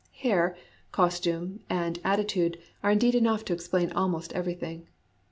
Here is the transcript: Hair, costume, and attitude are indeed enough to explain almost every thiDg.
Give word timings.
Hair, 0.21 0.57
costume, 0.91 1.59
and 1.69 1.99
attitude 2.03 2.57
are 2.81 2.89
indeed 2.89 3.13
enough 3.13 3.45
to 3.45 3.53
explain 3.53 3.91
almost 3.91 4.33
every 4.33 4.55
thiDg. 4.55 4.87